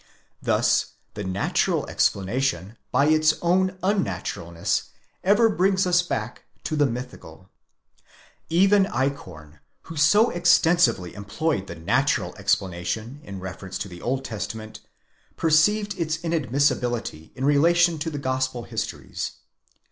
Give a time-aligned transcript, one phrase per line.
[0.41, 4.85] Thus the natural explanation, by its own unnaturalness,
[5.23, 7.51] ever brings us back to the mythical.
[8.49, 14.79] Even Eichhorn, who so extensively employed the natural explanation in reference to the Old Testament,
[15.37, 19.33] perceived its inadmissibility in relation to the gospel histories.